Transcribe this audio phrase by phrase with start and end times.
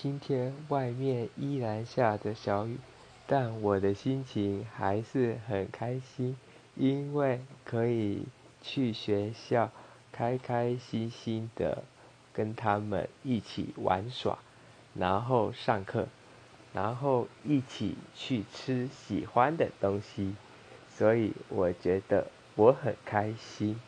[0.00, 2.78] 今天外面依然下着小雨
[3.26, 6.36] 但我的心情还是很开心
[6.76, 8.28] 因为可以
[8.62, 9.72] 去学校
[10.12, 11.82] 开开心心的
[12.32, 14.38] 跟他们一起玩耍
[14.94, 16.06] 然后上课
[16.72, 20.36] 然后一起去吃喜欢的东西
[20.88, 23.80] 所以我觉得我很开心。